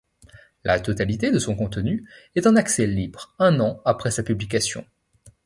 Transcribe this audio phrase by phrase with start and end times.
[0.63, 4.83] La totalité de son contenu est en accès libre un an après sa publication.